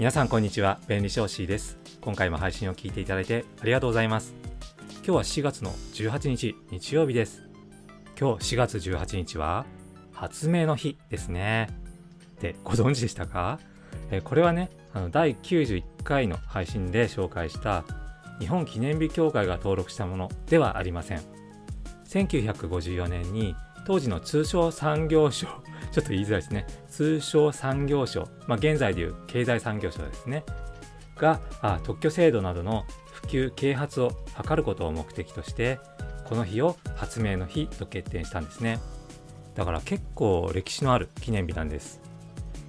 [0.00, 1.76] 皆さんこんにちは便利商 C です。
[2.00, 4.32] 今回も配信を聞いていただいてありがとうございます。
[5.04, 7.42] 今日は4月の18日日曜日です。
[8.18, 9.66] 今日4月18日は
[10.14, 11.68] 発明の日ですね。
[12.40, 13.58] でご存知でしたか？
[14.10, 17.84] えこれはねあの第91回の配信で紹介した
[18.38, 21.20] 日本記念日協会が登録したものではありません。
[22.08, 23.54] 1954年に
[23.86, 25.46] 当時の通商産業省
[25.92, 26.66] ちょっと言いづらいですね。
[26.88, 30.44] 通商産業省、まあ、現在でいう経済産業省ですね。
[31.16, 35.78] があ特許制度などの普及啓発を図ることを目的として
[36.24, 38.78] この日を発明の日と決定したんですね。
[39.54, 42.00] だから結構歴史のある記念日なんです。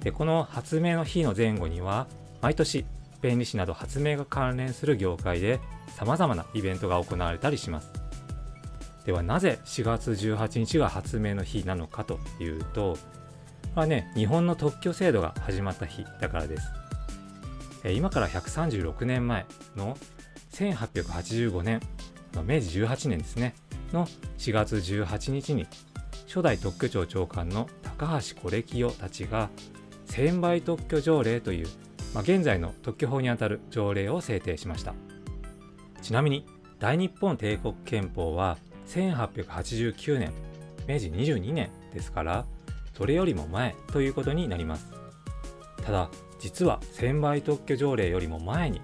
[0.00, 2.06] でこの発明の日の前後には
[2.40, 2.84] 毎年
[3.20, 5.60] 便利士など発明が関連する業界で
[5.94, 7.92] 様々なイベントが行われたりします。
[9.04, 12.96] ではなぜ4月18日が発明の日なのかというと、
[13.74, 16.80] まあね、日本の特許制度が始まった日だからです。
[17.88, 19.96] 今から136年前の
[20.52, 21.80] 1885年
[22.36, 23.54] 明治18年ですね
[23.92, 24.06] の
[24.38, 25.66] 4月18日に
[26.26, 29.48] 初代特許庁長官の高橋是清たちが
[30.04, 31.68] 専売特許条例という、
[32.14, 34.94] まあ、現在の特許法にあたる条例を制定しました
[36.02, 36.46] ちなみに
[36.78, 40.32] 大日本帝国憲法は1889年
[40.86, 42.44] 明治22年ですから
[42.92, 44.86] それよりも前ということになります。
[45.84, 48.80] ただ実は専売特許条例よりも前に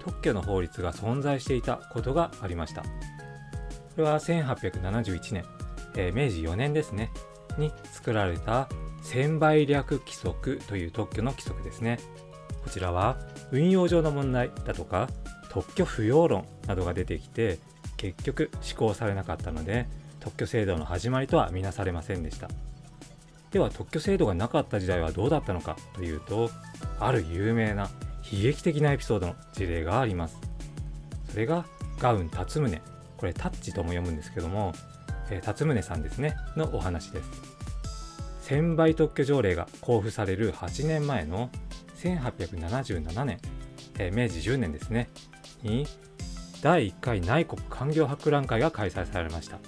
[0.00, 2.82] 特許の法律が存在していたことがありました。
[2.82, 2.88] こ
[3.98, 5.44] れは1871年、
[5.96, 7.10] えー、明治4年ですね
[7.58, 8.68] に作られた
[9.02, 11.98] 専売略規則という特許の規則ですね。
[12.62, 13.16] こちらは
[13.50, 15.08] 運用上の問題だとか
[15.50, 17.58] 特許不要論などが出てきて
[17.96, 19.86] 結局施行されなかったので
[20.20, 22.48] 特許制度の始まりとは見なされませんでした。
[23.50, 26.50] では特許制度がなかった時代はどうだったのかというと
[27.00, 27.90] ある有名な
[28.30, 30.38] 悲劇的なエピソードの事例があります。
[31.30, 31.64] それが
[31.98, 32.80] ガウン辰宗
[33.16, 34.72] これタッチとも読むんですけども、
[35.30, 37.28] えー、辰宗さんですねのお話です。
[38.42, 41.50] 専売特許条例が交付される8年前の
[41.96, 43.38] 1877年、
[43.98, 45.10] えー、明治10年ですね
[45.62, 45.86] に
[46.62, 49.58] 第1回内国官業博覧会が開催されました。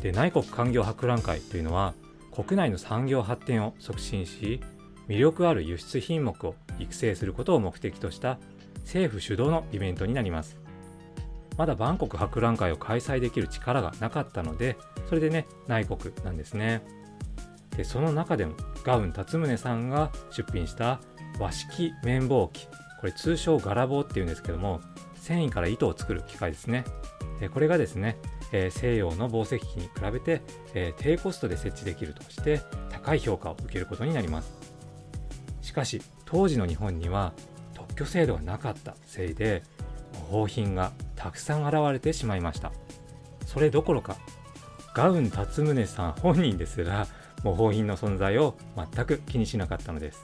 [0.00, 1.94] で内国官業博覧会というのは
[2.34, 4.60] 国内の産業発展を促進し
[5.08, 8.38] 魅力ある輸出品目を育成することを目的とした
[8.80, 10.58] 政府主導のイベントになります
[11.56, 14.76] まだ万国博覧会を開催できる力がなかったので
[15.08, 16.82] それでね内国なんですね
[17.76, 21.00] でその中でもガウン辰宗さんが出品した
[21.38, 22.66] 和式綿棒機
[23.00, 24.80] これ通称ガラボーっていうんですけども
[25.24, 26.84] 繊維から糸を作る機械ですね。
[27.54, 28.18] これがですね、
[28.52, 30.42] え西洋の紡績機に比べて
[30.74, 32.60] え低コストで設置できるとして
[32.90, 34.52] 高い評価を受けることになります。
[35.62, 37.32] しかし当時の日本には
[37.74, 39.62] 特許制度がなかったせいで
[40.30, 42.72] 模倣品がたくさん現れてしまいました。
[43.46, 44.16] それどころか
[44.94, 47.06] ガウン辰宗さん本人ですら
[47.42, 50.22] 模倣品の存在を全く気にしなかったのです。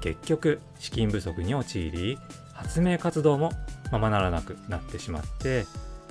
[0.00, 2.18] 結局資金不足に陥り
[2.54, 3.52] 発明活動も
[3.92, 5.66] ままならなくなってしまって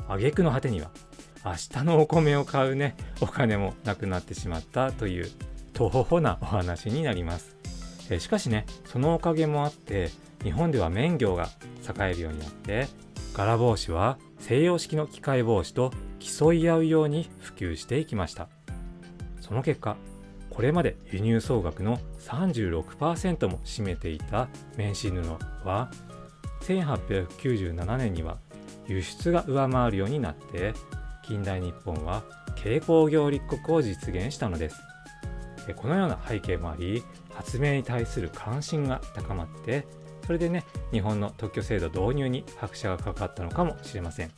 [0.08, 0.90] 挙句の果てには
[1.46, 5.32] 明日のお米を買うねお金もなくなってしまったという
[5.74, 7.56] とほほなお話になります、
[8.10, 10.10] えしかしねそのおかげもあって
[10.44, 11.50] 日本では綿業が
[11.88, 12.88] 栄えるようになって
[13.34, 18.48] 柄帽子は西洋式の機械帽子と競い合うように普及していきました。
[19.50, 19.98] その結果
[20.52, 24.48] これまで輸入総額の36%も占めていた
[24.78, 25.90] 綿糸布は
[26.62, 28.38] 1897年には
[28.88, 30.74] 輸出が上回るようになって
[31.30, 32.24] 近代日本は
[32.60, 34.82] 軽工業立国を実現したのです。
[35.76, 37.04] このような背景もあり
[37.36, 39.86] 発明に対する関心が高まって
[40.26, 44.32] それでね日本の特許制度導入に拍車がかかったのかもしれません。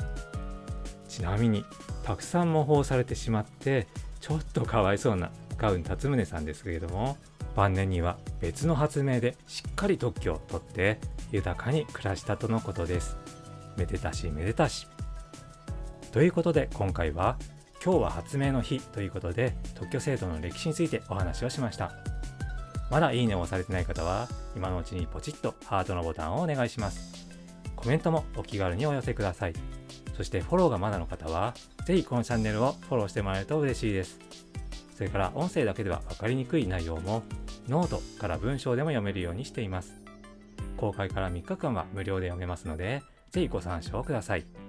[1.07, 1.63] ちなみに
[2.03, 3.87] たくさん模倣されてしまって
[4.19, 7.15] ちょっとかわいそうなガウン辰宗さんですけれども
[7.55, 10.99] 晩年には別の発明でしっかり特許を取って
[11.31, 13.15] 豊かに暮らしたとのことです。
[13.77, 14.87] めでたしめでたし。
[16.11, 17.37] ということで今回は
[17.83, 21.93] 今日は発明の日ということで特許制度の歴史についてお話をしました。
[22.89, 27.27] まだいいねを押されてない方は今のうちにポチッとハートのボタンをお願いします。
[27.77, 29.53] コメントもお気軽にお寄せください。
[30.17, 31.53] そしてフォローがまだの方は
[31.85, 34.19] 是非このチャンネルをフォローしてもらえると嬉しいです。
[34.97, 37.23] それから音声だけでは分かりにくい内容も
[37.69, 39.93] ノートから文章でも読めるようにしています。
[40.75, 44.60] 公開から3日間は無料で読めますので、ぜひご参照ください。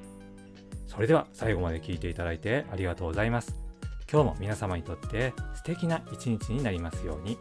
[0.86, 3.56] それでは最後まで聴いていただいてありがとうございます。
[4.10, 7.38] 今日も皆様にとって素敵な一日になりますように。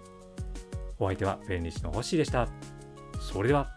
[1.00, 2.48] お相手は弁理士の星でした。
[3.20, 3.68] それでは